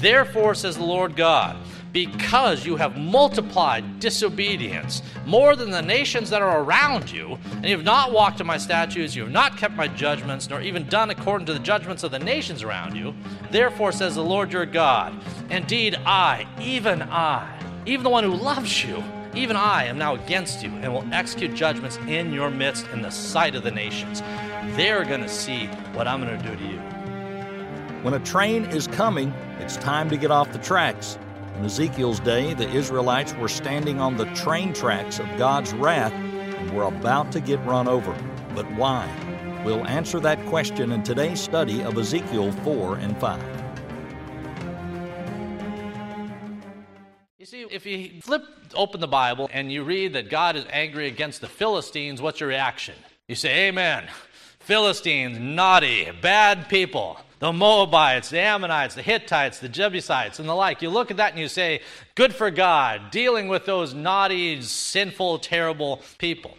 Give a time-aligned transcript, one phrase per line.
[0.00, 1.56] Therefore, says the Lord God,
[1.92, 7.76] because you have multiplied disobedience more than the nations that are around you, and you
[7.76, 11.10] have not walked in my statutes, you have not kept my judgments, nor even done
[11.10, 13.14] according to the judgments of the nations around you.
[13.50, 15.14] Therefore, says the Lord your God,
[15.50, 19.02] indeed I, even I, even the one who loves you,
[19.34, 23.10] even I am now against you and will execute judgments in your midst in the
[23.10, 24.22] sight of the nations.
[24.76, 26.99] They're going to see what I'm going to do to you.
[28.02, 31.18] When a train is coming, it's time to get off the tracks.
[31.58, 36.74] In Ezekiel's day, the Israelites were standing on the train tracks of God's wrath and
[36.74, 38.16] were about to get run over.
[38.54, 39.06] But why?
[39.66, 43.42] We'll answer that question in today's study of Ezekiel 4 and 5.
[47.38, 51.06] You see, if you flip open the Bible and you read that God is angry
[51.06, 52.94] against the Philistines, what's your reaction?
[53.28, 54.08] You say, Amen.
[54.60, 60.82] Philistines, naughty, bad people the Moabites, the Ammonites, the Hittites, the Jebusites, and the like.
[60.82, 61.80] You look at that and you say,
[62.14, 66.56] good for God, dealing with those naughty, sinful, terrible people.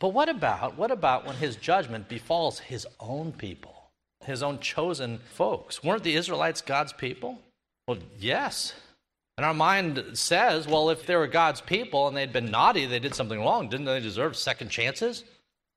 [0.00, 3.90] But what about, what about when his judgment befalls his own people,
[4.24, 5.84] his own chosen folks?
[5.84, 7.38] Weren't the Israelites God's people?
[7.86, 8.72] Well, yes.
[9.36, 12.98] And our mind says, well, if they were God's people and they'd been naughty, they
[12.98, 15.24] did something wrong, didn't they deserve second chances?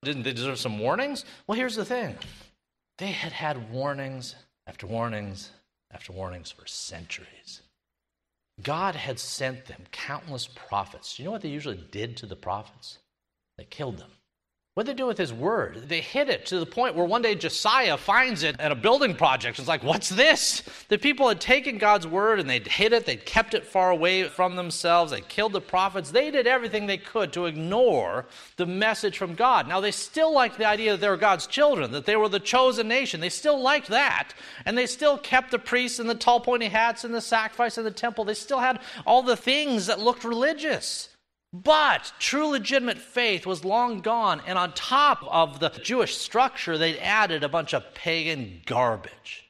[0.03, 1.25] Didn't they deserve some warnings?
[1.47, 2.16] Well, here's the thing
[2.98, 5.52] they had had warnings after warnings
[5.92, 7.62] after warnings for centuries.
[8.62, 11.20] God had sent them countless prophets.
[11.20, 12.98] You know what they usually did to the prophets?
[13.58, 14.12] They killed them.
[14.78, 15.89] What did they do with his word?
[15.89, 19.16] They hid it to the point where one day Josiah finds it at a building
[19.16, 19.58] project.
[19.58, 20.61] It's like, what's this?
[20.89, 24.25] The people had taken God's word and they'd hid it, they'd kept it far away
[24.25, 26.11] from themselves, they killed the prophets.
[26.11, 29.67] They did everything they could to ignore the message from God.
[29.67, 32.39] Now, they still liked the idea that they were God's children, that they were the
[32.39, 33.19] chosen nation.
[33.19, 34.36] They still liked that.
[34.64, 37.84] And they still kept the priests and the tall pointy hats and the sacrifice in
[37.84, 38.25] the temple.
[38.25, 41.09] They still had all the things that looked religious.
[41.53, 46.97] But true legitimate faith was long gone, and on top of the Jewish structure, they'd
[46.97, 49.50] added a bunch of pagan garbage.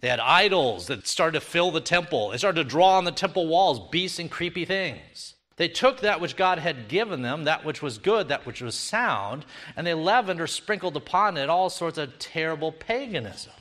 [0.00, 2.30] They had idols that started to fill the temple.
[2.30, 5.34] They started to draw on the temple walls beasts and creepy things.
[5.56, 8.76] They took that which God had given them, that which was good, that which was
[8.76, 9.44] sound,
[9.76, 13.52] and they leavened or sprinkled upon it all sorts of terrible paganism.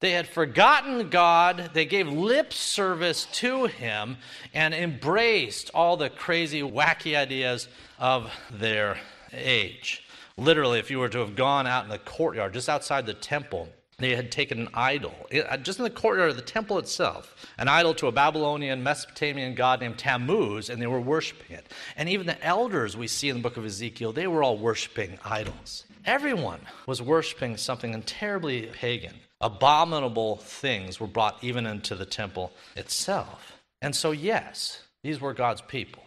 [0.00, 4.16] They had forgotten God, they gave lip service to Him,
[4.54, 8.98] and embraced all the crazy, wacky ideas of their
[9.32, 10.04] age.
[10.36, 13.68] Literally, if you were to have gone out in the courtyard, just outside the temple,
[13.98, 17.66] they had taken an idol, uh, just in the courtyard of the temple itself, an
[17.66, 21.66] idol to a Babylonian, Mesopotamian god named Tammuz, and they were worshiping it.
[21.96, 25.18] And even the elders we see in the book of Ezekiel, they were all worshiping
[25.24, 25.86] idols.
[26.06, 33.58] Everyone was worshiping something terribly pagan abominable things were brought even into the temple itself.
[33.80, 36.02] And so, yes, these were God's people,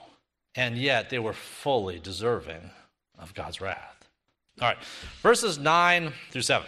[0.56, 2.72] and yet they were fully deserving
[3.18, 4.10] of God's wrath.
[4.60, 4.78] All right,
[5.22, 6.68] verses 9 through 7.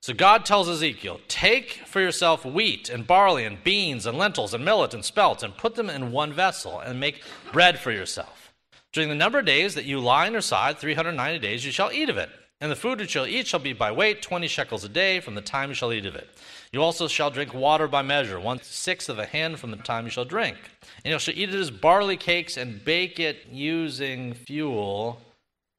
[0.00, 4.64] So God tells Ezekiel, Take for yourself wheat and barley and beans and lentils and
[4.64, 7.22] millet and spelt and put them in one vessel and make
[7.52, 8.52] bread for yourself.
[8.92, 11.92] During the number of days that you lie on your side, 390 days, you shall
[11.92, 12.30] eat of it.
[12.60, 15.20] And the food which you shall eat shall be by weight, twenty shekels a day,
[15.20, 16.28] from the time you shall eat of it.
[16.72, 20.04] You also shall drink water by measure, one sixth of a hand from the time
[20.04, 20.56] you shall drink.
[21.04, 25.20] And you shall eat it as barley cakes and bake it using fuel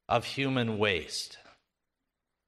[0.08, 1.38] of human waste.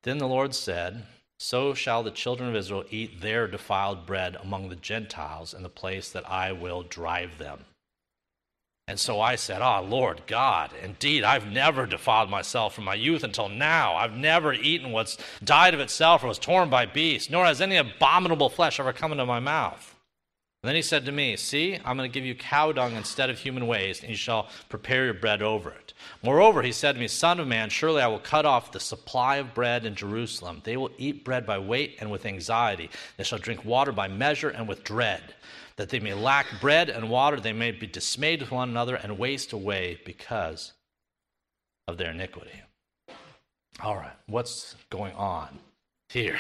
[0.04, 1.04] Then the Lord said,
[1.38, 5.70] So shall the children of Israel eat their defiled bread among the Gentiles in the
[5.70, 7.66] place that I will drive them.
[8.92, 12.94] And so I said, Ah, oh, Lord God, indeed, I've never defiled myself from my
[12.94, 13.96] youth until now.
[13.96, 17.78] I've never eaten what's died of itself or was torn by beasts, nor has any
[17.78, 19.91] abominable flesh ever come into my mouth.
[20.64, 23.30] And then he said to me, See, I'm going to give you cow dung instead
[23.30, 25.94] of human waste, and you shall prepare your bread over it.
[26.24, 29.38] Moreover, he said to me, Son of man, surely I will cut off the supply
[29.38, 30.62] of bread in Jerusalem.
[30.64, 32.92] They will eat bread by weight and with anxiety.
[33.18, 35.34] They shall drink water by measure and with dread
[35.82, 39.18] that they may lack bread and water, they may be dismayed with one another and
[39.18, 40.74] waste away because
[41.88, 42.62] of their iniquity.
[43.84, 45.58] All right, what's going on
[46.10, 46.40] here?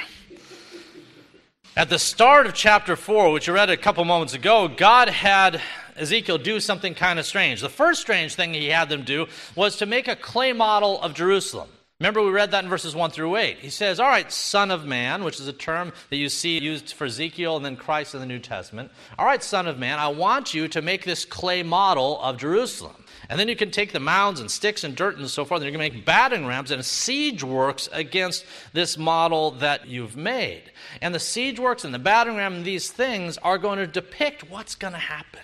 [1.73, 5.62] At the start of chapter 4, which I read a couple moments ago, God had
[5.95, 7.62] Ezekiel do something kind of strange.
[7.62, 11.13] The first strange thing he had them do was to make a clay model of
[11.13, 11.69] Jerusalem.
[12.01, 13.59] Remember, we read that in verses 1 through 8.
[13.59, 16.91] He says, All right, Son of Man, which is a term that you see used
[16.91, 18.91] for Ezekiel and then Christ in the New Testament.
[19.17, 23.00] All right, Son of Man, I want you to make this clay model of Jerusalem.
[23.29, 25.71] And then you can take the mounds and sticks and dirt and so forth, and
[25.71, 30.71] going to make battering rams and siege works against this model that you've made.
[31.01, 34.50] And the siege works and the battering ram and these things are going to depict
[34.50, 35.41] what's going to happen.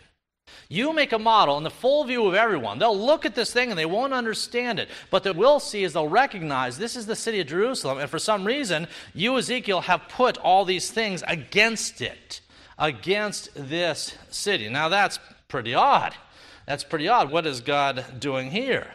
[0.69, 2.77] You make a model in the full view of everyone.
[2.77, 4.89] They'll look at this thing and they won't understand it.
[5.09, 8.19] But what we'll see is they'll recognize this is the city of Jerusalem, and for
[8.19, 12.41] some reason, you, Ezekiel, have put all these things against it,
[12.77, 14.67] against this city.
[14.67, 16.13] Now that's pretty odd.
[16.67, 17.31] That's pretty odd.
[17.31, 18.87] What is God doing here?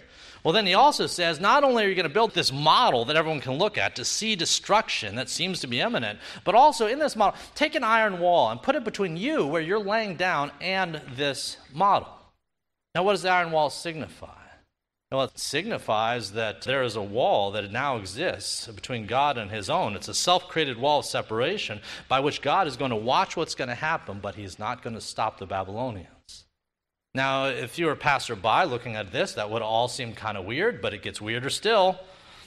[0.45, 3.17] Well, then he also says not only are you going to build this model that
[3.17, 6.99] everyone can look at to see destruction that seems to be imminent, but also in
[6.99, 10.51] this model, take an iron wall and put it between you where you're laying down
[10.61, 12.09] and this model.
[12.95, 14.29] Now, what does the iron wall signify?
[15.13, 19.69] Well, it signifies that there is a wall that now exists between God and his
[19.71, 19.95] own.
[19.95, 23.55] It's a self created wall of separation by which God is going to watch what's
[23.55, 26.09] going to happen, but he's not going to stop the Babylonians.
[27.15, 30.47] Now, if you were a passerby looking at this, that would all seem kind of
[30.47, 31.99] weird, but it gets weirder still.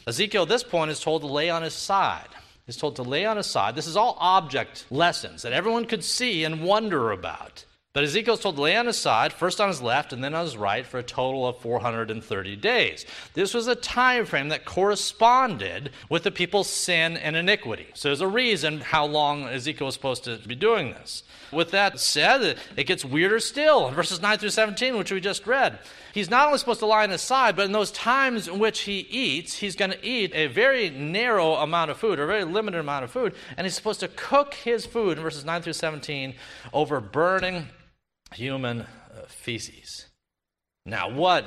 [0.08, 2.30] Ezekiel at this point is told to lay on his side.
[2.66, 3.76] He's told to lay on his side.
[3.76, 7.64] This is all object lessons that everyone could see and wonder about.
[7.96, 10.44] But Ezekiel's told to lay on his side, first on his left and then on
[10.44, 13.06] his right, for a total of 430 days.
[13.36, 17.88] This was a time frame that corresponded with the people's sin and iniquity.
[17.94, 21.24] So there's a reason how long Ezekiel was supposed to be doing this.
[21.54, 25.48] With that said, it gets weirder still in verses 9 through 17, which we just
[25.48, 25.80] read.
[26.14, 28.82] He's not only supposed to lie on his side, but in those times in which
[28.82, 32.44] he eats, he's going to eat a very narrow amount of food, or a very
[32.44, 35.72] limited amount of food, and he's supposed to cook his food in verses 9 through
[35.72, 36.36] 17
[36.74, 37.70] over burning
[38.34, 38.86] human uh,
[39.28, 40.08] feces.
[40.86, 41.46] Now, what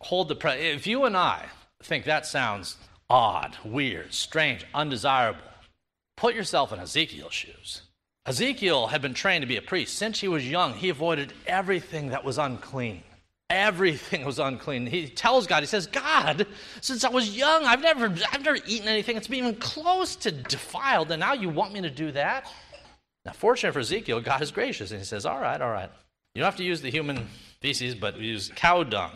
[0.00, 1.46] hold the pre- if you and I
[1.82, 2.76] think that sounds
[3.08, 5.40] odd, weird, strange, undesirable,
[6.16, 7.82] put yourself in Ezekiel's shoes.
[8.26, 9.96] Ezekiel had been trained to be a priest.
[9.96, 13.02] Since he was young, he avoided everything that was unclean.
[13.50, 14.86] Everything was unclean.
[14.86, 16.46] He tells God, he says, God,
[16.80, 21.10] since I was young, I've never, I've never eaten anything that's even close to defiled,
[21.10, 22.50] and now you want me to do that?
[23.24, 25.90] Now, fortunately for Ezekiel, God is gracious, and he says, All right, all right.
[26.34, 27.28] You don't have to use the human
[27.60, 29.12] feces, but use cow dung.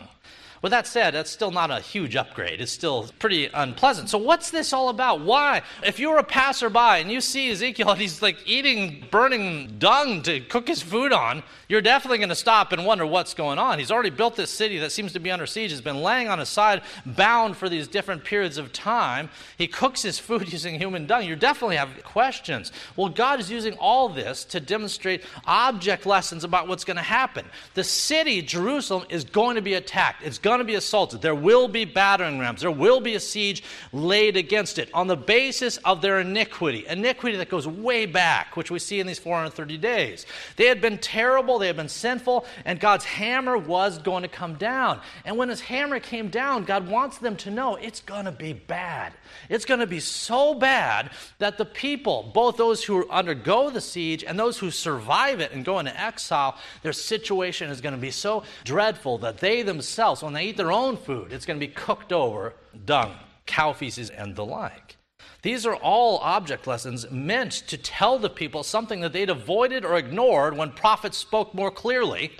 [0.61, 2.59] With that said, that's still not a huge upgrade.
[2.59, 4.09] It's still pretty unpleasant.
[4.09, 5.21] So, what's this all about?
[5.21, 5.61] Why?
[5.83, 10.41] If you're a passerby and you see Ezekiel and he's like eating burning dung to
[10.41, 13.79] cook his food on, you're definitely going to stop and wonder what's going on.
[13.79, 16.39] He's already built this city that seems to be under siege, He's been laying on
[16.39, 19.29] his side, bound for these different periods of time.
[19.57, 21.25] He cooks his food using human dung.
[21.25, 22.71] You definitely have questions.
[22.95, 27.45] Well, God is using all this to demonstrate object lessons about what's going to happen.
[27.75, 30.23] The city, Jerusalem, is going to be attacked.
[30.23, 31.21] It's going to be assaulted.
[31.21, 32.61] There will be battering rams.
[32.61, 33.63] There will be a siege
[33.93, 38.71] laid against it on the basis of their iniquity, iniquity that goes way back, which
[38.71, 40.25] we see in these 430 days.
[40.55, 44.55] They had been terrible, they had been sinful, and God's hammer was going to come
[44.55, 45.01] down.
[45.23, 48.53] And when his hammer came down, God wants them to know it's going to be
[48.53, 49.13] bad.
[49.49, 54.23] It's going to be so bad that the people, both those who undergo the siege
[54.23, 58.09] and those who survive it and go into exile, their situation is going to be
[58.09, 61.71] so dreadful that they themselves, when they eat their own food, it's going to be
[61.71, 62.53] cooked over
[62.85, 63.13] dung,
[63.45, 64.97] cow feces, and the like.
[65.41, 69.97] These are all object lessons meant to tell the people something that they'd avoided or
[69.97, 72.31] ignored when prophets spoke more clearly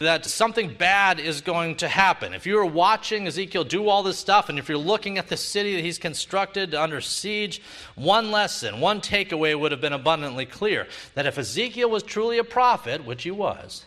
[0.00, 2.32] that something bad is going to happen.
[2.32, 5.36] If you were watching Ezekiel do all this stuff, and if you're looking at the
[5.36, 7.60] city that he's constructed under siege,
[7.96, 12.44] one lesson, one takeaway would have been abundantly clear that if Ezekiel was truly a
[12.44, 13.86] prophet, which he was,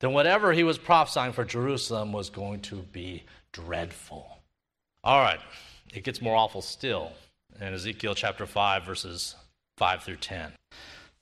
[0.00, 4.38] then whatever he was prophesying for Jerusalem was going to be dreadful.
[5.02, 5.40] All right,
[5.92, 7.12] it gets more awful still
[7.60, 9.34] in Ezekiel chapter 5, verses
[9.78, 10.52] 5 through 10.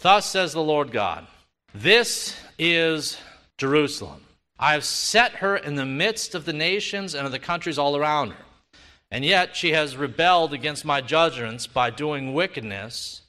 [0.00, 1.26] Thus says the Lord God,
[1.74, 3.18] This is
[3.58, 4.22] Jerusalem.
[4.58, 7.96] I have set her in the midst of the nations and of the countries all
[7.96, 8.44] around her.
[9.10, 13.22] And yet she has rebelled against my judgments by doing wickedness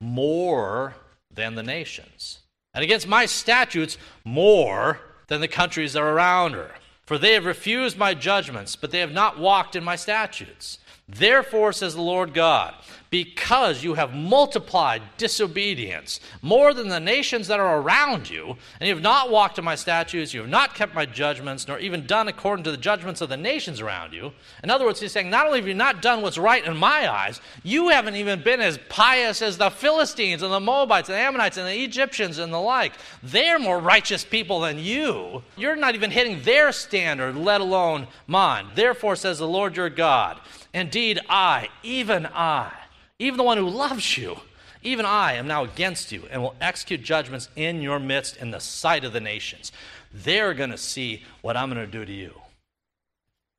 [0.00, 0.96] more
[1.32, 2.40] than the nations
[2.74, 6.72] and against my statutes more than the countries that are around her.
[7.06, 10.78] For they have refused my judgments, but they have not walked in my statutes.
[11.06, 12.74] Therefore, says the Lord God,
[13.10, 18.94] because you have multiplied disobedience more than the nations that are around you, and you
[18.94, 22.26] have not walked in my statutes, you have not kept my judgments, nor even done
[22.26, 24.32] according to the judgments of the nations around you.
[24.64, 27.08] In other words, he's saying, not only have you not done what's right in my
[27.08, 31.22] eyes, you haven't even been as pious as the Philistines and the Moabites and the
[31.22, 32.94] Ammonites and the Egyptians and the like.
[33.22, 35.42] They're more righteous people than you.
[35.56, 38.68] You're not even hitting their standard, let alone mine.
[38.74, 40.40] Therefore, says the Lord your God,
[40.74, 42.70] indeed I, even I,
[43.18, 44.36] even the one who loves you,
[44.84, 48.60] Even I am now against you and will execute judgments in your midst in the
[48.60, 49.72] sight of the nations.
[50.12, 52.34] They're going to see what I'm going to do to you.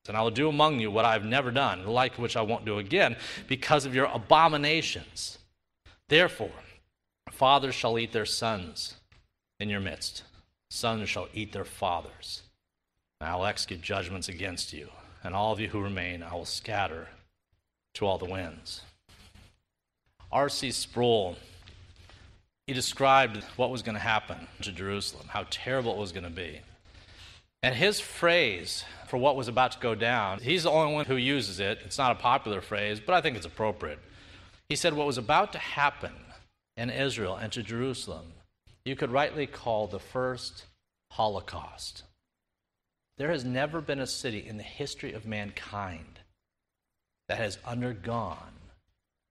[0.07, 2.63] And I will do among you what I've never done, the like which I won't
[2.63, 3.15] do again,
[3.47, 5.39] because of your abominations.
[6.09, 6.51] Therefore,
[7.31, 8.97] fathers shall eat their sons
[9.59, 10.21] in your midst,
[10.69, 12.43] sons shall eat their fathers.
[13.19, 14.89] And I will execute judgments against you,
[15.25, 17.09] and all of you who remain I will scatter
[17.95, 18.81] to all the winds.
[20.31, 20.71] R.C.
[20.71, 21.37] Sproul,
[22.67, 26.29] he described what was going to happen to Jerusalem, how terrible it was going to
[26.29, 26.61] be.
[27.63, 31.15] And his phrase for what was about to go down, he's the only one who
[31.15, 31.79] uses it.
[31.83, 33.99] It's not a popular phrase, but I think it's appropriate.
[34.69, 36.13] He said, What was about to happen
[36.77, 38.25] in Israel and to Jerusalem,
[38.83, 40.65] you could rightly call the first
[41.11, 42.03] Holocaust.
[43.17, 46.19] There has never been a city in the history of mankind
[47.27, 48.37] that has undergone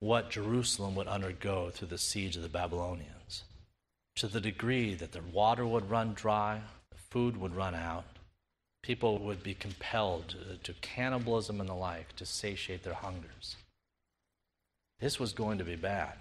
[0.00, 3.45] what Jerusalem would undergo through the siege of the Babylonians,
[4.17, 6.61] to the degree that the water would run dry,
[6.91, 8.05] the food would run out,
[8.83, 13.57] people would be compelled to, cannibalism and the like to satiate their hungers.
[15.00, 16.14] This was going to be bad.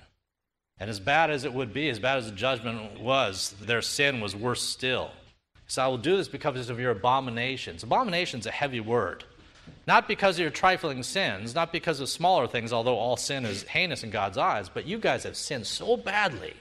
[0.80, 4.22] And as bad as it would be, as bad as the judgment was, their sin
[4.22, 5.12] was worse still.
[5.68, 7.84] So I will do this because of your abominations.
[7.84, 9.24] Abomination is a heavy word.
[9.88, 13.64] Not because of your trifling sins, not because of smaller things, although all sin is
[13.64, 16.54] heinous in God's eyes, but you guys have sinned so badly.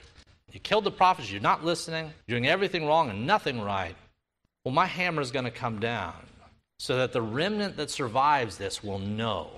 [0.51, 3.95] You killed the prophets, you're not listening, you're doing everything wrong and nothing right.
[4.63, 6.27] Well, my hammer is going to come down
[6.79, 9.49] so that the remnant that survives this will know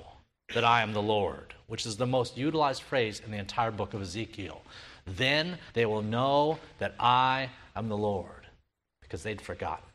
[0.54, 3.94] that I am the Lord, which is the most utilized phrase in the entire book
[3.94, 4.62] of Ezekiel.
[5.06, 8.45] Then they will know that I am the Lord
[9.06, 9.86] because they'd forgotten.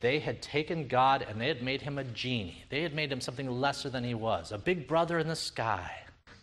[0.00, 2.64] They had taken God and they had made him a genie.
[2.68, 5.90] They had made him something lesser than he was, a big brother in the sky,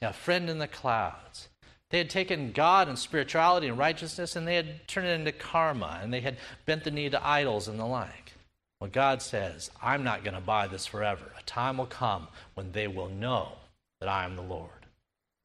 [0.02, 1.50] a friend in the clouds.
[1.92, 6.00] They had taken God and spirituality and righteousness and they had turned it into karma
[6.02, 8.34] and they had bent the knee to idols and the like.
[8.80, 11.32] Well, God says, I'm not going to buy this forever.
[11.40, 13.54] A time will come when they will know
[14.00, 14.83] that I am the Lord.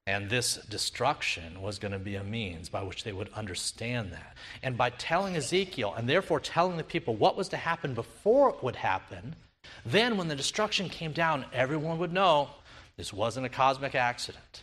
[0.09, 4.39] And this destruction was going to be a means by which they would understand that.
[4.63, 8.63] And by telling Ezekiel, and therefore telling the people what was to happen before it
[8.63, 9.37] would happen,
[9.85, 12.49] then when the destruction came down, everyone would know
[12.97, 14.63] this wasn't a cosmic accident.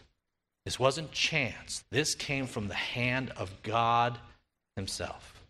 [0.66, 1.84] This wasn't chance.
[1.92, 4.18] This came from the hand of God
[4.76, 5.44] Himself.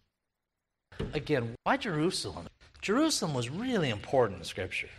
[1.13, 2.47] Again, why Jerusalem?
[2.81, 4.89] Jerusalem was really important in Scripture.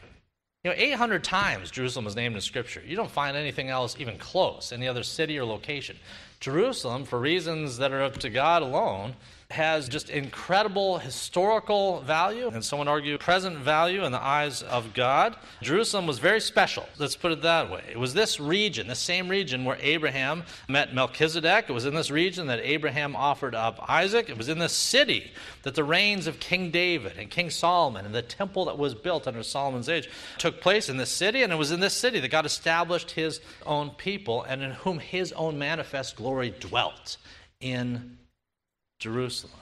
[0.66, 2.82] You know, 800 times Jerusalem is named in Scripture.
[2.85, 5.96] You don't find anything else even close, any other city or location.
[6.40, 9.14] Jerusalem, for reasons that are up to God alone,
[9.50, 14.93] has just incredible historical value, and some would argue present value in the eyes of
[14.93, 15.37] God.
[15.62, 17.85] Jerusalem was very special, let's put it that way.
[17.88, 21.67] It was this region, the same region where Abraham met Melchizedek.
[21.69, 24.29] It was in this region that Abraham offered up Isaac.
[24.29, 25.31] It was in this city
[25.62, 29.29] that the reigns of King David and King Solomon and the temple that was built
[29.29, 32.29] under Solomon's age took place in this city, and it was in this city that
[32.29, 37.17] God established his own people and in whom his own manifest glory dwelt
[37.61, 38.19] in
[38.99, 39.55] Jerusalem.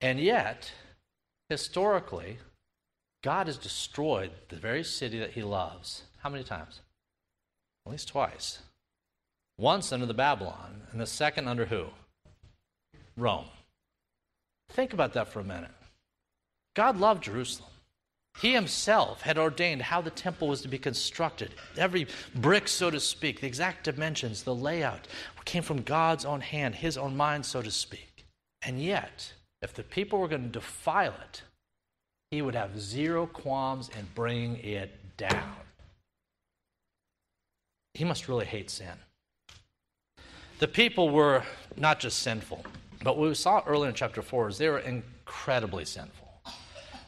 [0.00, 0.72] And yet,
[1.48, 2.38] historically,
[3.22, 6.02] God has destroyed the very city that he loves.
[6.18, 6.80] How many times?
[7.86, 8.60] At least twice.
[9.58, 11.86] Once under the Babylon, and the second under who?
[13.16, 13.46] Rome.
[14.70, 15.70] Think about that for a minute.
[16.74, 17.70] God loved Jerusalem.
[18.38, 21.54] He himself had ordained how the temple was to be constructed.
[21.78, 25.08] Every brick, so to speak, the exact dimensions, the layout
[25.46, 28.15] came from God's own hand, his own mind, so to speak.
[28.62, 29.32] And yet,
[29.62, 31.42] if the people were going to defile it,
[32.30, 35.54] he would have zero qualms in bringing it down.
[37.94, 38.92] He must really hate sin.
[40.58, 41.44] The people were
[41.76, 42.64] not just sinful,
[43.02, 46.26] but what we saw earlier in chapter 4 is they were incredibly sinful.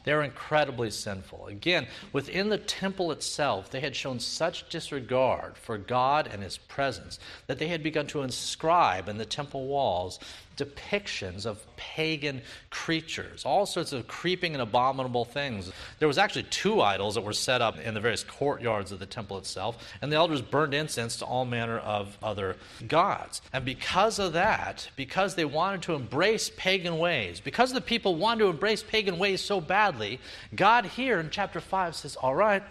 [0.04, 1.48] They're incredibly sinful.
[1.48, 7.18] Again, within the temple itself, they had shown such disregard for God and His presence
[7.46, 10.18] that they had begun to inscribe in the temple walls
[10.58, 15.72] depictions of pagan creatures, all sorts of creeping and abominable things.
[15.98, 19.06] There was actually two idols that were set up in the various courtyards of the
[19.06, 23.40] temple itself, and the elders burned incense to all manner of other gods.
[23.52, 28.40] And because of that, because they wanted to embrace pagan ways, because the people wanted
[28.40, 30.20] to embrace pagan ways so badly,
[30.54, 32.62] God here in chapter 5 says, All right,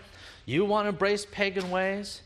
[0.46, 2.22] you want to embrace pagan ways?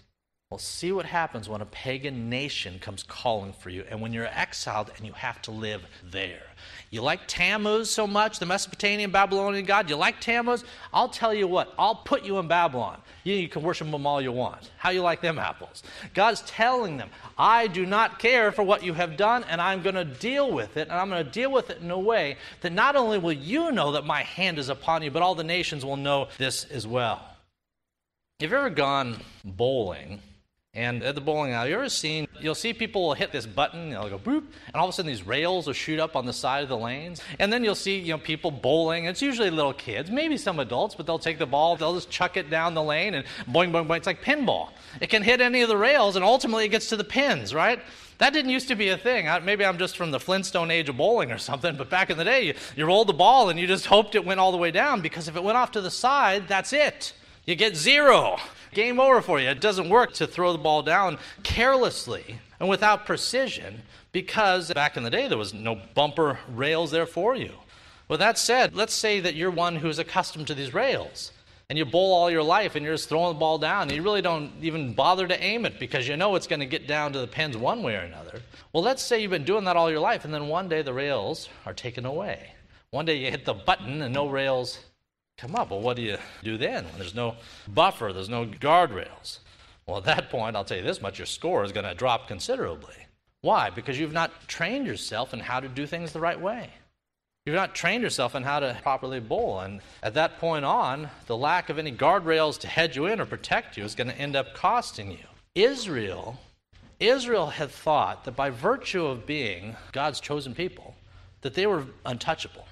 [0.52, 4.28] Well, see what happens when a pagan nation comes calling for you and when you're
[4.28, 6.44] exiled and you have to live there.
[6.90, 9.90] You like Tammuz so much, the Mesopotamian Babylonian god?
[9.90, 10.66] You like Tammuz?
[10.94, 13.00] I'll tell you what, I'll put you in Babylon.
[13.24, 14.72] You, you can worship them all you want.
[14.78, 15.84] How you like them apples?
[16.14, 19.96] God's telling them, I do not care for what you have done, and I'm going
[19.96, 22.74] to deal with it, and I'm going to deal with it in a way that
[22.74, 25.86] not only will you know that my hand is upon you, but all the nations
[25.86, 27.26] will know this as well.
[28.42, 30.20] Have you ever gone bowling?
[30.74, 33.90] And at the bowling alley, you ever seen, you'll see people will hit this button,
[33.90, 36.32] they'll go boop, and all of a sudden these rails will shoot up on the
[36.32, 37.22] side of the lanes.
[37.40, 39.04] And then you'll see, you know, people bowling.
[39.04, 42.38] It's usually little kids, maybe some adults, but they'll take the ball, they'll just chuck
[42.38, 43.98] it down the lane and boing, boing, boing.
[43.98, 44.70] It's like pinball.
[45.02, 47.82] It can hit any of the rails and ultimately it gets to the pins, right?
[48.20, 49.28] That didn't used to be a thing.
[49.44, 52.24] Maybe I'm just from the Flintstone age of bowling or something, but back in the
[52.24, 54.72] day, you, you rolled the ball and you just hoped it went all the way
[54.72, 57.12] down because if it went off to the side, that's it.
[57.46, 58.38] You get zero.
[58.74, 59.50] Game over for you.
[59.50, 65.04] It doesn't work to throw the ball down carelessly and without precision because back in
[65.04, 67.52] the day there was no bumper rails there for you.
[68.08, 71.32] With that said, let's say that you're one who's accustomed to these rails
[71.70, 74.04] and you bowl all your life and you're just throwing the ball down and you
[74.04, 77.14] really don't even bother to aim it because you know it's going to get down
[77.14, 78.42] to the pins one way or another.
[78.74, 80.94] Well, let's say you've been doing that all your life and then one day the
[80.94, 82.52] rails are taken away.
[82.92, 84.80] One day you hit the button and no rails
[85.42, 85.72] come up.
[85.72, 87.36] Well, what do you do then when there's no
[87.68, 89.40] buffer, there's no guardrails?
[89.88, 92.28] Well, at that point, I'll tell you this much your score is going to drop
[92.28, 92.96] considerably.
[93.42, 93.72] Why?
[93.72, 96.70] Because you've not trained yourself in how to do things the right way.
[97.46, 99.62] You've not trained yourself in how to properly bowl.
[99.62, 103.26] And at that point on, the lack of any guardrails to hedge you in or
[103.26, 105.26] protect you is going to end up costing you.
[105.56, 106.40] Israel,
[107.00, 110.96] Israel had thought that by virtue of being God's chosen people,
[111.42, 112.68] that they were untouchable.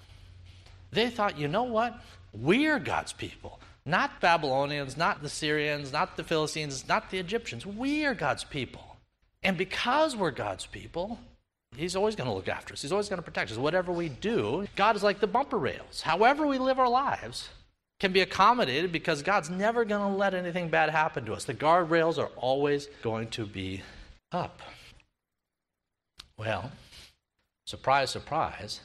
[0.92, 2.00] They thought, you know what?
[2.34, 3.60] We're God's people.
[3.86, 7.66] Not Babylonians, not the Syrians, not the Philistines, not the Egyptians.
[7.66, 8.98] We are God's people.
[9.42, 11.20] And because we're God's people,
[11.76, 12.82] He's always going to look after us.
[12.82, 13.58] He's always going to protect us.
[13.58, 16.02] Whatever we do, God is like the bumper rails.
[16.02, 17.50] However, we live our lives
[18.00, 21.46] can be accommodated because God's never going to let anything bad happen to us.
[21.46, 23.82] The guardrails are always going to be
[24.32, 24.62] up.
[26.38, 26.72] Well,
[27.66, 28.80] surprise, surprise,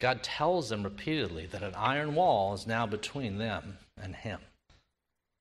[0.00, 4.40] God tells them repeatedly that an iron wall is now between them and Him.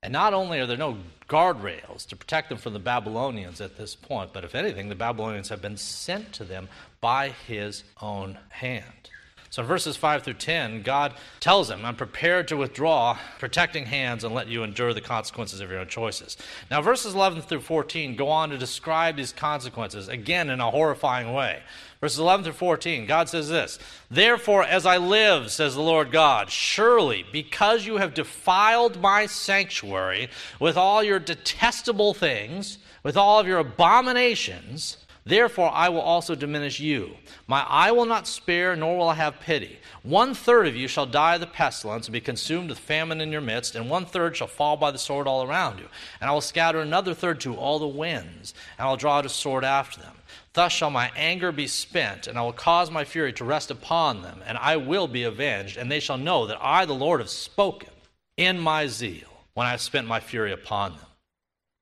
[0.04, 0.98] And not only are there no
[1.28, 5.50] guardrails to protect them from the Babylonians at this point, but if anything, the Babylonians
[5.50, 6.70] have been sent to them
[7.02, 9.10] by His own hand.
[9.52, 14.34] So verses 5 through 10, God tells them, I'm prepared to withdraw protecting hands and
[14.34, 16.38] let you endure the consequences of your own choices.
[16.70, 21.34] Now, verses 11 through 14 go on to describe these consequences, again in a horrifying
[21.34, 21.64] way.
[22.00, 23.80] Verses 11 through 14, God says this
[24.12, 30.30] Therefore, as I live, says the Lord God, surely because you have defiled my sanctuary
[30.60, 34.98] with all your detestable things, with all of your abominations,
[35.30, 37.12] Therefore, I will also diminish you.
[37.46, 39.78] My eye will not spare, nor will I have pity.
[40.02, 43.32] One third of you shall die of the pestilence and be consumed with famine in
[43.32, 45.86] your midst, and one third shall fall by the sword all around you.
[46.20, 49.26] And I will scatter another third to all the winds, and I will draw out
[49.28, 50.16] a sword after them.
[50.54, 54.24] Thus shall my anger be spent, and I will cause my fury to rest upon
[54.24, 57.30] them, and I will be avenged, and they shall know that I, the Lord, have
[57.30, 57.90] spoken
[58.36, 61.06] in my zeal when I have spent my fury upon them.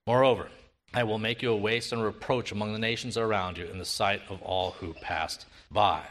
[0.05, 0.49] Moreover,
[0.93, 3.77] I will make you a waste and a reproach among the nations around you in
[3.77, 6.03] the sight of all who passed by.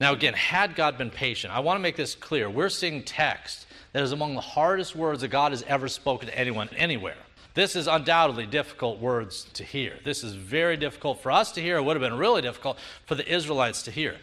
[0.00, 2.50] Now, again, had God been patient, I want to make this clear.
[2.50, 6.38] We're seeing text that is among the hardest words that God has ever spoken to
[6.38, 7.16] anyone anywhere.
[7.54, 9.94] This is undoubtedly difficult words to hear.
[10.04, 11.76] This is very difficult for us to hear.
[11.76, 14.16] It would have been really difficult for the Israelites to hear.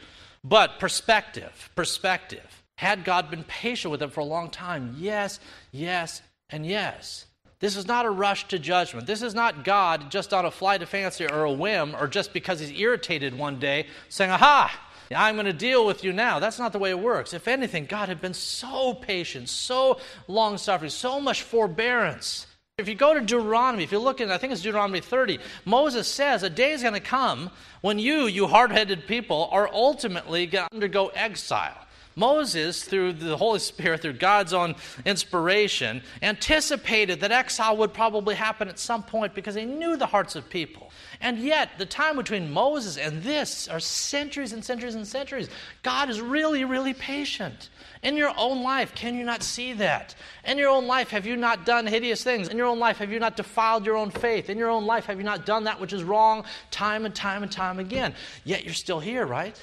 [0.44, 2.64] But perspective, perspective.
[2.78, 4.96] Had God been patient with them for a long time?
[4.98, 5.40] Yes,
[5.72, 7.26] yes, and yes.
[7.62, 9.08] This is not a rush to judgment.
[9.08, 12.34] This is not God just on a flight of fancy or a whim or just
[12.34, 14.78] because he's irritated one day saying, Aha,
[15.16, 16.40] I'm going to deal with you now.
[16.40, 17.34] That's not the way it works.
[17.34, 22.48] If anything, God had been so patient, so long suffering, so much forbearance.
[22.78, 26.08] If you go to Deuteronomy, if you look in, I think it's Deuteronomy 30, Moses
[26.08, 30.48] says a day is going to come when you, you hard headed people, are ultimately
[30.48, 31.78] going to undergo exile.
[32.16, 38.68] Moses, through the Holy Spirit, through God's own inspiration, anticipated that exile would probably happen
[38.68, 40.92] at some point because he knew the hearts of people.
[41.22, 45.50] And yet, the time between Moses and this are centuries and centuries and centuries.
[45.84, 47.70] God is really, really patient.
[48.04, 50.16] In your own life, can you not see that?
[50.46, 52.48] In your own life, have you not done hideous things?
[52.48, 54.50] In your own life, have you not defiled your own faith?
[54.50, 57.44] In your own life, have you not done that which is wrong time and time
[57.44, 58.16] and time again?
[58.44, 59.60] Yet you're still here, right?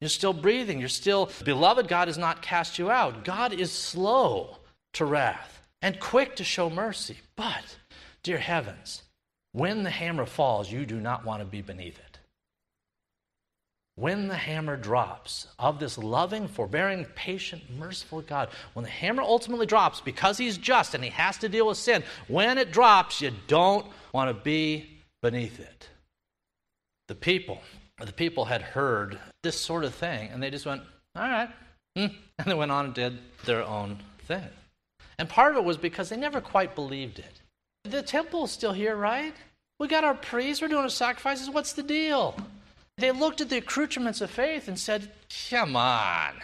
[0.00, 0.78] You're still breathing.
[0.78, 3.24] You're still, beloved, God has not cast you out.
[3.24, 4.58] God is slow
[4.94, 7.18] to wrath and quick to show mercy.
[7.36, 7.76] But,
[8.22, 9.02] dear heavens,
[9.52, 12.18] When the hammer falls, you do not want to be beneath it.
[13.96, 19.66] When the hammer drops of this loving, forbearing, patient, merciful God, when the hammer ultimately
[19.66, 23.32] drops because he's just and he has to deal with sin, when it drops, you
[23.48, 25.88] don't want to be beneath it.
[27.08, 27.60] The people,
[28.06, 30.82] the people had heard this sort of thing and they just went,
[31.16, 31.50] all right.
[31.96, 32.06] Hmm.
[32.40, 34.46] And they went on and did their own thing.
[35.18, 37.40] And part of it was because they never quite believed it.
[37.82, 39.34] The temple's still here, right?
[39.80, 41.50] We got our priests, we're doing our sacrifices.
[41.50, 42.36] What's the deal?
[42.98, 45.10] They looked at the accoutrements of faith and said,
[45.50, 46.34] Come on.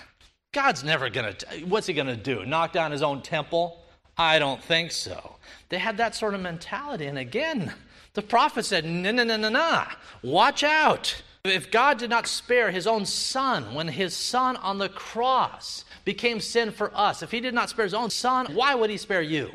[0.53, 2.45] God's never going to, what's he going to do?
[2.45, 3.81] Knock down his own temple?
[4.17, 5.37] I don't think so.
[5.69, 7.07] They had that sort of mentality.
[7.07, 7.73] And again,
[8.15, 9.85] the prophet said, No, no, no, no, no.
[10.23, 11.23] Watch out.
[11.45, 16.41] If God did not spare his own son when his son on the cross became
[16.41, 19.21] sin for us, if he did not spare his own son, why would he spare
[19.21, 19.51] you?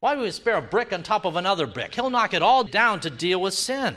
[0.00, 1.94] Why would he spare a brick on top of another brick?
[1.94, 3.96] He'll knock it all down to deal with sin.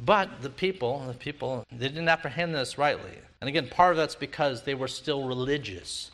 [0.00, 3.18] But the people, the people, they didn't apprehend this rightly.
[3.42, 6.12] And again, part of that's because they were still religious.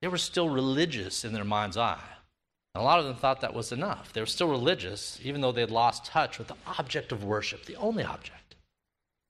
[0.00, 1.98] They were still religious in their mind's eye.
[2.74, 4.12] And a lot of them thought that was enough.
[4.12, 7.64] They were still religious, even though they had lost touch with the object of worship,
[7.64, 8.41] the only object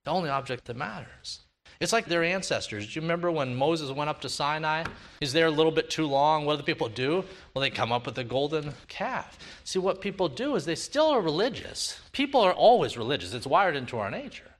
[0.04, 1.40] the only object that matters.
[1.80, 2.86] It's like their ancestors.
[2.86, 4.84] Do you remember when Moses went up to Sinai?
[5.18, 6.44] He's there a little bit too long.
[6.44, 7.24] What do the people do?
[7.52, 9.36] Well, they come up with a golden calf.
[9.64, 12.00] See, what people do is they still are religious.
[12.12, 14.52] People are always religious, it's wired into our nature.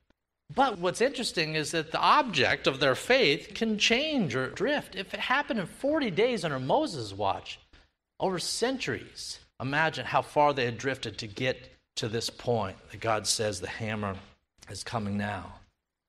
[0.55, 4.97] But what's interesting is that the object of their faith can change or drift.
[4.97, 7.59] If it happened in 40 days under Moses' watch,
[8.21, 13.27] over centuries, imagine how far they had drifted to get to this point that God
[13.27, 14.17] says the hammer
[14.71, 15.55] is coming now.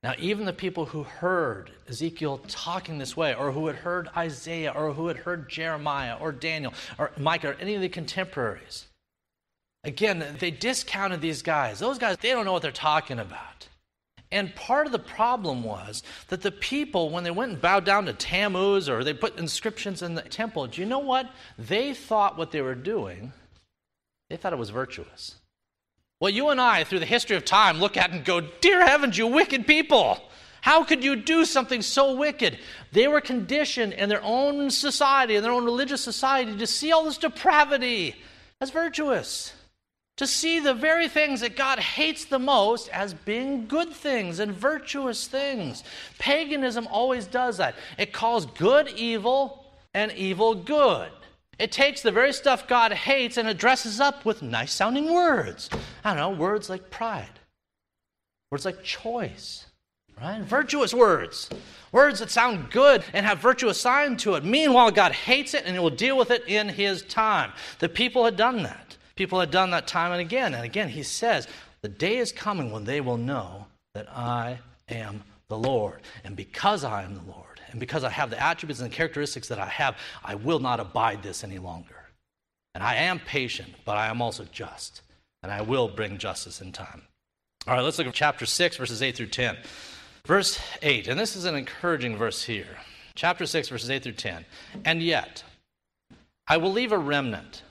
[0.03, 4.73] Now, even the people who heard Ezekiel talking this way, or who had heard Isaiah,
[4.75, 8.87] or who had heard Jeremiah, or Daniel, or Micah, or any of the contemporaries,
[9.85, 11.79] again, they discounted these guys.
[11.79, 13.69] Those guys, they don't know what they're talking about.
[14.29, 18.05] And part of the problem was that the people, when they went and bowed down
[18.07, 21.29] to Tammuz or they put inscriptions in the temple, do you know what?
[21.57, 23.31] They thought what they were doing,
[24.29, 25.35] they thought it was virtuous.
[26.23, 29.17] Well, you and I, through the history of time, look at and go, Dear heavens,
[29.17, 30.23] you wicked people!
[30.61, 32.59] How could you do something so wicked?
[32.93, 37.03] They were conditioned in their own society, in their own religious society, to see all
[37.03, 38.15] this depravity
[38.61, 39.51] as virtuous.
[40.15, 44.53] To see the very things that God hates the most as being good things and
[44.53, 45.83] virtuous things.
[46.19, 47.75] Paganism always does that.
[47.97, 51.11] It calls good evil and evil good.
[51.59, 55.69] It takes the very stuff God hates and it dresses up with nice sounding words.
[56.03, 57.39] I don't know, words like pride,
[58.51, 59.67] words like choice,
[60.19, 60.41] right?
[60.41, 61.49] Virtuous words.
[61.91, 64.43] Words that sound good and have virtue assigned to it.
[64.43, 67.51] Meanwhile, God hates it and He will deal with it in His time.
[67.79, 68.97] The people had done that.
[69.15, 70.55] People had done that time and again.
[70.55, 71.47] And again, He says,
[71.81, 74.57] The day is coming when they will know that I
[74.89, 76.01] am the Lord.
[76.23, 79.47] And because I am the Lord, and because I have the attributes and the characteristics
[79.47, 81.95] that I have, I will not abide this any longer.
[82.75, 85.01] And I am patient, but I am also just.
[85.41, 87.01] And I will bring justice in time.
[87.67, 89.57] All right, let's look at chapter 6, verses 8 through 10.
[90.27, 92.77] Verse 8, and this is an encouraging verse here.
[93.15, 94.45] Chapter 6, verses 8 through 10.
[94.85, 95.43] And yet,
[96.47, 97.63] I will leave a remnant,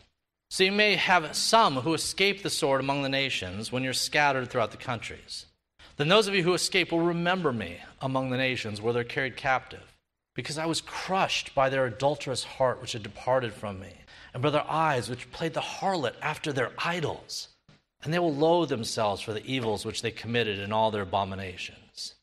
[0.50, 4.50] so you may have some who escape the sword among the nations when you're scattered
[4.50, 5.46] throughout the countries.
[5.96, 9.36] Then those of you who escape will remember me among the nations where they're carried
[9.36, 9.91] captive
[10.34, 13.92] because I was crushed by their adulterous heart which had departed from me,
[14.32, 17.48] and by their eyes which played the harlot after their idols.
[18.02, 22.14] And they will loathe themselves for the evils which they committed in all their abominations.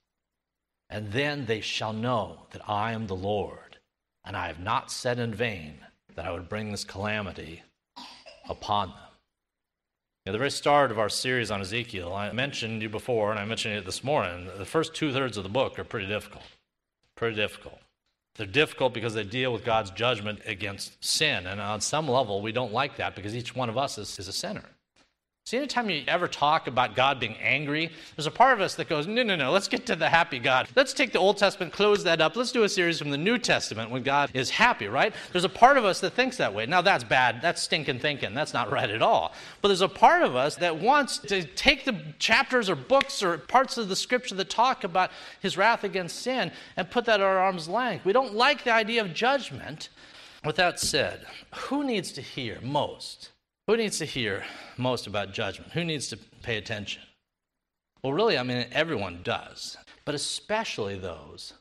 [0.90, 3.78] And then they shall know that I am the Lord,
[4.26, 7.64] and I have not said in vain that I would bring this calamity
[8.50, 8.98] upon them.
[10.26, 13.46] At the very start of our series on Ezekiel, I mentioned you before, and I
[13.46, 14.50] mentioned it this morning.
[14.58, 16.44] The first two thirds of the book are pretty difficult.
[17.16, 17.80] Pretty difficult.
[18.40, 21.46] They're difficult because they deal with God's judgment against sin.
[21.46, 24.30] And on some level, we don't like that because each one of us is, is
[24.30, 24.64] a sinner.
[25.50, 28.88] See, anytime you ever talk about God being angry, there's a part of us that
[28.88, 30.68] goes, no, no, no, let's get to the happy God.
[30.76, 32.36] Let's take the Old Testament, close that up.
[32.36, 35.12] Let's do a series from the New Testament when God is happy, right?
[35.32, 36.68] There's a part of us that thinks that way.
[36.68, 37.42] Now, that's bad.
[37.42, 38.36] That's stinking thinking.
[38.36, 39.34] That's not right at all.
[39.64, 43.40] But there's a part of us that wants to take the chapters or books or
[43.40, 45.10] parts of the scripture that talk about
[45.40, 48.06] his wrath against sin and put that at our arm's length.
[48.06, 49.90] We don't like the idea of judgment.
[50.46, 53.32] With that said, who needs to hear most?
[53.70, 54.46] Who needs to hear
[54.78, 55.74] most about judgment?
[55.74, 57.04] Who needs to pay attention?
[58.02, 61.54] Well, really, I mean, everyone does, but especially those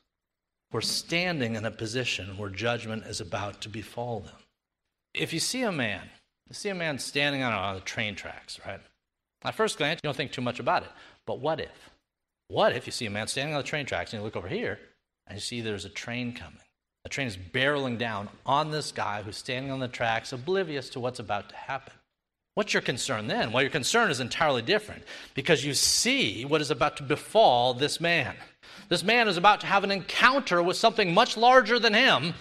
[0.71, 4.37] who are standing in a position where judgment is about to befall them.
[5.13, 6.09] If you see a man,
[6.49, 8.81] you see a man standing on, on the train tracks, right?
[9.45, 10.91] At first glance, you don't think too much about it.
[11.27, 11.91] But what if?
[12.47, 14.49] What if you see a man standing on the train tracks and you look over
[14.49, 14.81] here
[15.27, 16.63] and you see there's a train coming?
[17.05, 21.01] A train is barreling down on this guy who's standing on the tracks, oblivious to
[21.01, 21.93] what's about to happen.
[22.55, 23.53] What's your concern then?
[23.53, 28.01] Well, your concern is entirely different because you see what is about to befall this
[28.01, 28.35] man.
[28.89, 32.35] This man is about to have an encounter with something much larger than him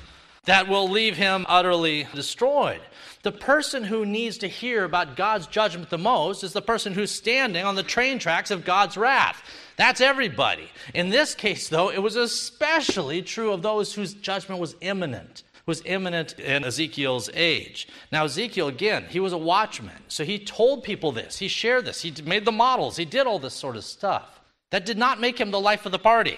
[0.48, 2.82] that will leave him utterly destroyed.
[3.24, 7.12] The person who needs to hear about God's judgment the most is the person who's
[7.12, 9.44] standing on the train tracks of God's wrath.
[9.76, 10.70] That's everybody.
[10.94, 15.82] In this case, though, it was especially true of those whose judgment was imminent was
[15.84, 17.90] imminent in Ezekiel's age.
[18.10, 20.02] Now, Ezekiel, again, he was a watchman.
[20.08, 21.38] So he told people this.
[21.38, 22.02] He shared this.
[22.02, 22.96] He made the models.
[22.96, 24.40] He did all this sort of stuff.
[24.70, 26.38] That did not make him the life of the party.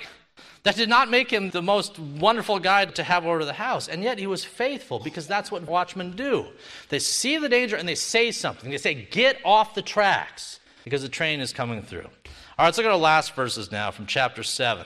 [0.64, 3.88] That did not make him the most wonderful guy to have over the house.
[3.88, 6.48] And yet he was faithful because that's what watchmen do.
[6.90, 8.70] They see the danger and they say something.
[8.70, 12.06] They say, Get off the tracks because the train is coming through.
[12.06, 14.86] All right, let's look at our last verses now from chapter 7.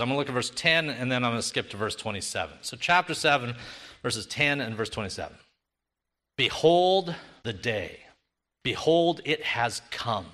[0.00, 1.94] I'm going to look at verse 10 and then I'm going to skip to verse
[1.94, 2.58] 27.
[2.62, 3.54] So, chapter 7,
[4.02, 5.36] verses 10 and verse 27.
[6.36, 8.00] Behold the day.
[8.64, 10.26] Behold, it has come.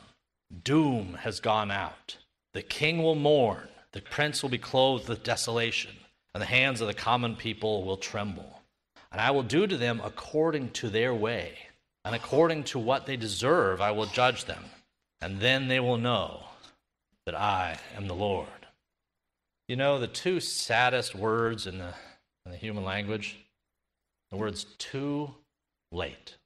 [0.63, 2.17] Doom has gone out.
[2.55, 5.91] The king will mourn the prince will be clothed with desolation,
[6.35, 8.61] and the hands of the common people will tremble.
[9.11, 11.55] And I will do to them according to their way,
[12.05, 14.67] and according to what they deserve, I will judge them.
[15.23, 16.43] And then they will know
[17.25, 18.67] that I am the Lord.
[19.67, 21.95] You know, the two saddest words in the,
[22.45, 23.39] in the human language
[24.31, 25.37] the words too
[25.91, 26.37] late.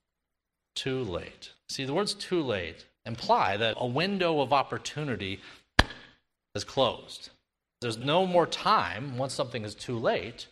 [0.76, 1.50] Too late.
[1.68, 5.40] See, the words too late imply that a window of opportunity
[6.54, 7.30] is closed.
[7.80, 10.48] There's no more time once something is too late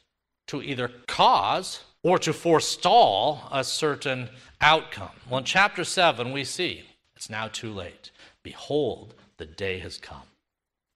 [0.46, 5.10] to either cause or to forestall a certain outcome.
[5.28, 8.10] Well, in chapter 7, we see it's now too late.
[8.42, 10.22] Behold, the day has come.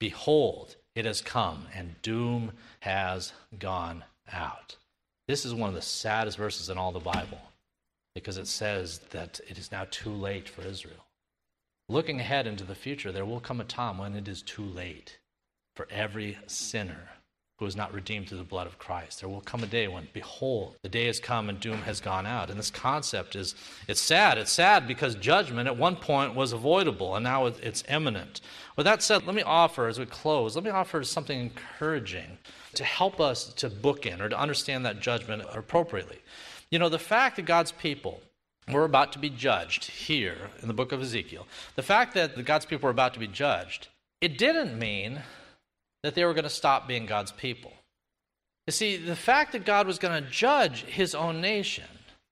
[0.00, 4.76] Behold, it has come, and doom has gone out.
[5.28, 7.40] This is one of the saddest verses in all the Bible
[8.14, 11.06] because it says that it is now too late for Israel.
[11.88, 15.18] Looking ahead into the future, there will come a time when it is too late
[15.74, 17.08] for every sinner
[17.62, 19.20] who is not redeemed through the blood of Christ.
[19.20, 22.26] There will come a day when, behold, the day has come and doom has gone
[22.26, 22.50] out.
[22.50, 23.54] And this concept is,
[23.86, 24.36] it's sad.
[24.36, 28.40] It's sad because judgment at one point was avoidable and now it's imminent.
[28.76, 32.38] With that said, let me offer, as we close, let me offer something encouraging
[32.74, 36.18] to help us to book in or to understand that judgment appropriately.
[36.70, 38.22] You know, the fact that God's people
[38.72, 42.66] were about to be judged here in the book of Ezekiel, the fact that God's
[42.66, 43.86] people were about to be judged,
[44.20, 45.22] it didn't mean
[46.02, 47.72] that they were going to stop being God's people.
[48.66, 51.84] You see, the fact that God was going to judge his own nation,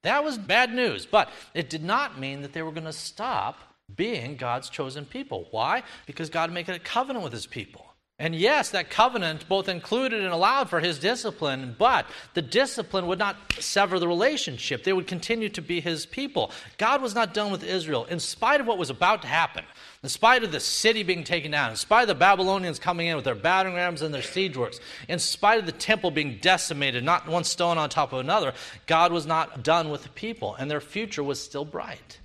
[0.02, 3.58] that was bad news, but it did not mean that they were going to stop
[3.94, 5.48] being God's chosen people.
[5.50, 5.82] Why?
[6.06, 7.89] Because God made a covenant with his people.
[8.20, 12.04] And yes, that covenant both included and allowed for his discipline, but
[12.34, 14.84] the discipline would not sever the relationship.
[14.84, 16.52] They would continue to be his people.
[16.76, 19.64] God was not done with Israel in spite of what was about to happen.
[20.02, 23.16] In spite of the city being taken down, in spite of the Babylonians coming in
[23.16, 27.02] with their battering rams and their siege works, in spite of the temple being decimated,
[27.02, 28.52] not one stone on top of another,
[28.86, 32.20] God was not done with the people, and their future was still bright.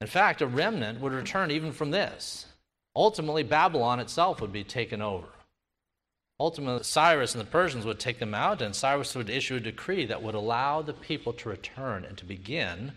[0.00, 2.46] In fact, a remnant would return even from this.
[2.94, 5.28] Ultimately, Babylon itself would be taken over.
[6.38, 10.06] Ultimately, Cyrus and the Persians would take them out, and Cyrus would issue a decree
[10.06, 12.92] that would allow the people to return and to begin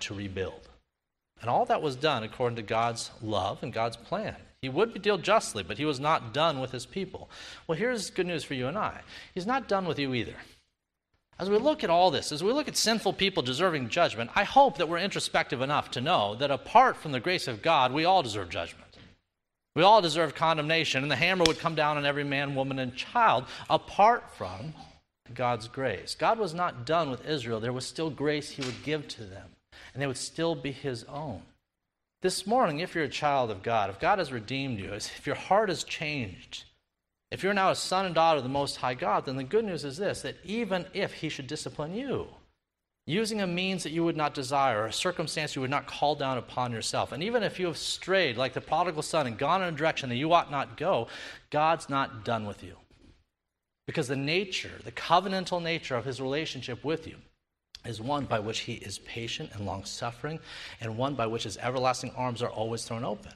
[0.00, 0.68] to rebuild.
[1.40, 4.36] And all that was done according to God's love and God's plan.
[4.60, 7.30] He would deal justly, but he was not done with his people.
[7.66, 9.02] Well, here's good news for you and I
[9.34, 10.34] He's not done with you either.
[11.38, 14.42] As we look at all this, as we look at sinful people deserving judgment, I
[14.42, 18.04] hope that we're introspective enough to know that apart from the grace of God, we
[18.04, 18.97] all deserve judgment.
[19.78, 22.96] We all deserve condemnation, and the hammer would come down on every man, woman, and
[22.96, 24.74] child apart from
[25.32, 26.16] God's grace.
[26.16, 29.50] God was not done with Israel, there was still grace he would give to them
[29.94, 31.42] and they would still be his own.
[32.22, 35.36] This morning, if you're a child of God, if God has redeemed you, if your
[35.36, 36.64] heart has changed,
[37.30, 39.64] if you're now a son and daughter of the Most High God, then the good
[39.64, 42.26] news is this that even if he should discipline you,
[43.08, 46.14] using a means that you would not desire, or a circumstance you would not call
[46.14, 49.62] down upon yourself, and even if you have strayed like the prodigal son and gone
[49.62, 51.08] in a direction that you ought not go,
[51.48, 52.76] God's not done with you.
[53.86, 57.16] Because the nature, the covenantal nature of his relationship with you,
[57.86, 60.38] is one by which he is patient and long suffering,
[60.78, 63.32] and one by which his everlasting arms are always thrown open.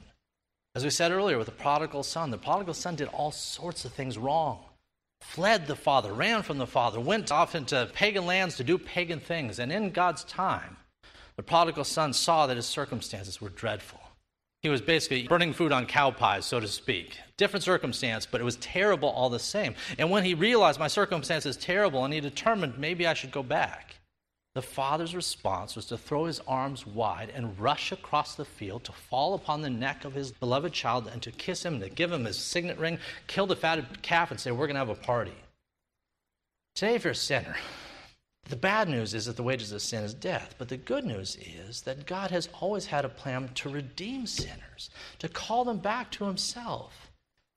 [0.75, 3.93] As we said earlier with the prodigal son, the prodigal son did all sorts of
[3.93, 4.65] things wrong.
[5.23, 9.19] Fled the father, ran from the father, went off into pagan lands to do pagan
[9.19, 9.57] things.
[9.57, 10.77] And in God's time,
[11.35, 13.99] the prodigal son saw that his circumstances were dreadful.
[14.61, 17.17] He was basically burning food on cow pies, so to speak.
[17.35, 19.75] Different circumstance, but it was terrible all the same.
[19.97, 23.43] And when he realized my circumstance is terrible and he determined maybe I should go
[23.43, 23.95] back,
[24.55, 28.91] the father's response was to throw his arms wide and rush across the field to
[28.91, 32.25] fall upon the neck of his beloved child and to kiss him, to give him
[32.25, 35.33] his signet ring, kill the fatted calf, and say, We're going to have a party.
[36.75, 37.55] Today, if you're a sinner,
[38.49, 41.37] the bad news is that the wages of sin is death, but the good news
[41.67, 44.89] is that God has always had a plan to redeem sinners,
[45.19, 47.02] to call them back to Himself.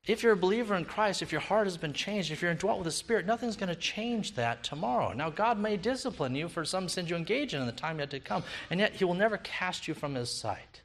[0.06, 2.78] If you're a believer in Christ, if your heart has been changed, if you're indwelt
[2.78, 5.12] with the Spirit, nothing's going to change that tomorrow.
[5.12, 8.10] Now, God may discipline you for some sins you engage in in the time yet
[8.10, 10.82] to come, and yet He will never cast you from His sight.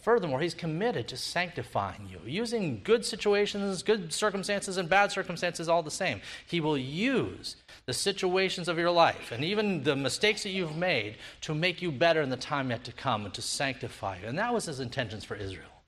[0.00, 5.82] Furthermore, he's committed to sanctifying you, using good situations, good circumstances, and bad circumstances all
[5.82, 6.22] the same.
[6.46, 11.16] He will use the situations of your life and even the mistakes that you've made
[11.42, 14.28] to make you better in the time yet to come and to sanctify you.
[14.28, 15.81] And that was his intentions for Israel.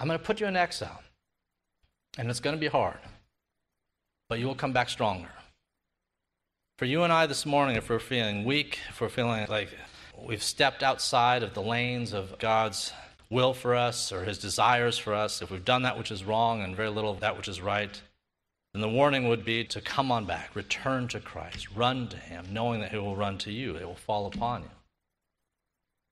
[0.00, 1.02] I'm going to put you in exile,
[2.16, 2.98] and it's going to be hard,
[4.28, 5.30] but you will come back stronger.
[6.76, 9.70] For you and I this morning, if we're feeling weak, if we're feeling like
[10.16, 12.92] we've stepped outside of the lanes of God's
[13.30, 16.62] will for us or his desires for us, if we've done that which is wrong
[16.62, 18.00] and very little of that which is right,
[18.72, 22.46] then the warning would be to come on back, return to Christ, run to him,
[22.52, 24.70] knowing that he will run to you, it will fall upon you.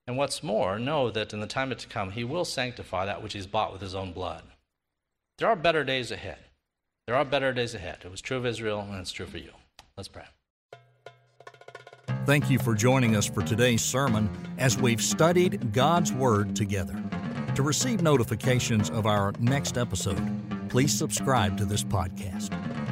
[0.07, 3.33] And what's more, know that in the time to come, he will sanctify that which
[3.33, 4.43] he's bought with his own blood.
[5.37, 6.37] There are better days ahead.
[7.05, 7.99] There are better days ahead.
[8.05, 9.51] It was true of Israel, and it's true for you.
[9.97, 10.23] Let's pray.
[12.25, 17.01] Thank you for joining us for today's sermon as we've studied God's Word together.
[17.55, 22.86] To receive notifications of our next episode, please subscribe to this podcast.